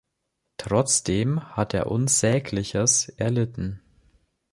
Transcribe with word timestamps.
Trotzdem 0.57 1.41
hat 1.55 1.75
er 1.75 1.85
Unsägliches 1.91 3.07
erlitten. 3.09 3.83